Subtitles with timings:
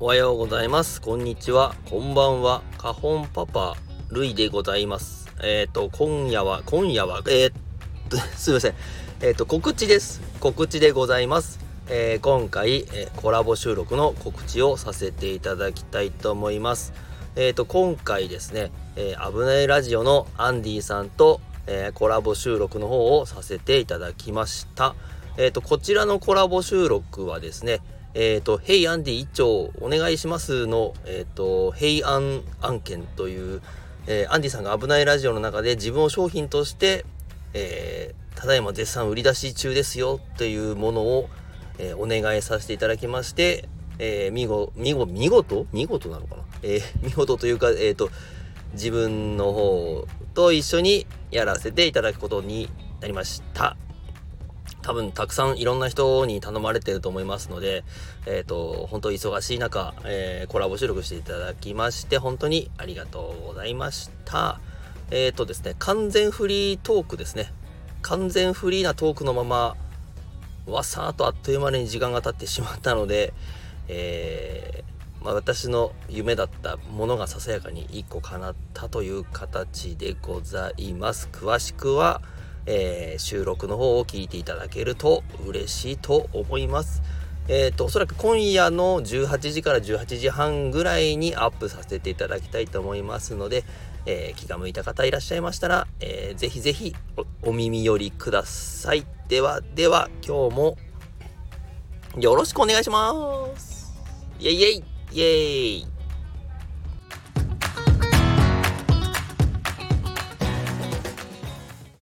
[0.00, 1.00] おはようございます。
[1.00, 1.76] こんにちは。
[1.88, 2.62] こんばんは。
[2.78, 3.76] カホンパパ
[4.10, 5.30] ルイでございます。
[5.40, 7.52] えっ、ー、と今夜は今夜はえー、っ
[8.08, 8.74] と すいません。
[9.20, 10.20] えっ、ー、と告知です。
[10.40, 11.60] 告知でございます。
[11.88, 16.92] えー、今回、えー、コラボ収録の告知をさせていただきたいと思います。
[17.36, 24.94] えっ、ー、と、今回ですね、え危ないラジオのアンディさんと、えコラボ収録の方をさせていただきました。
[25.36, 27.80] えっ、と、こちらのコラボ収録はですね、
[28.14, 33.62] えっ、と、ヘイアンディ一丁お願いしますの、えっ、と、ヘイアン案件という、
[34.06, 37.04] えアンディさんが危ないラジオの中で自分を商品として、
[37.54, 41.28] えただいま絶賛売り出し中ですよっていうものを、
[41.78, 46.42] えー、お願いさせていただきまして、えー、見事、見事、見事見事なのかな？
[46.62, 48.10] えー、見事というか、えっ、ー、と、
[48.74, 52.68] 自分の方と一緒にやらせていただくことに
[53.00, 53.76] なりました。
[54.82, 57.84] 多分たくさんいろんな人に頼まれてると思いますので、
[58.26, 64.60] えっ、ー、と、本当忙しい中、えー、コラボ収録していただきまして、本当にありがとうございました。
[65.10, 67.52] えっ、ー、とですね、完全フリートークですね。
[68.02, 69.76] 完全フリーなトークのまま、
[70.66, 73.32] わさーっとあっという間に時間が経ってしまったので、
[73.88, 74.91] えー、
[75.22, 81.28] まあ、私の夢だったものがささやかに1個叶ったという形でございます。
[81.30, 82.20] 詳しくは、
[82.66, 87.02] えー、収録の方を聞いていただけると嬉しいと思います。
[87.48, 93.64] えっ、ー、と、おそらく今夜の18時から18時半ぐらいにアップさせていただきたいと思いますので、
[94.06, 96.94] えー、気が向いた方いらっしゃいましたら、えー、ぜひぜひ
[97.42, 99.06] お耳寄りください。
[99.28, 100.76] ではでは、今日も
[102.18, 103.12] よろしくお願いしま
[103.56, 103.92] す。
[104.38, 105.20] イェイイェイイェ
[105.80, 105.91] イ